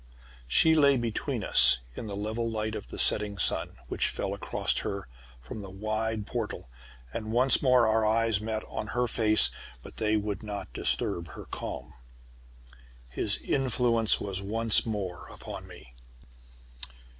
She 0.47 0.73
lay 0.73 0.97
between 0.97 1.43
us 1.43 1.77
in 1.95 2.07
the 2.07 2.15
level 2.15 2.49
light 2.49 2.73
of 2.73 2.87
the 2.87 2.97
setting 2.97 3.37
sun, 3.37 3.77
which 3.87 4.07
fell 4.07 4.33
across 4.33 4.79
her 4.79 5.07
from 5.39 5.61
the 5.61 5.69
wide 5.69 6.25
portal, 6.25 6.71
and 7.13 7.31
once 7.31 7.61
more 7.61 7.85
our 7.85 8.03
eyes 8.03 8.41
met 8.41 8.63
on 8.67 8.87
her 8.97 9.07
face, 9.07 9.51
but 9.83 9.97
they 9.97 10.17
would 10.17 10.41
not 10.41 10.73
disturb 10.73 11.27
her 11.27 11.45
calm. 11.45 11.93
His 13.09 13.37
influence 13.43 14.19
was 14.19 14.41
once 14.41 14.87
more 14.87 15.27
upon 15.29 15.67
me. 15.67 15.93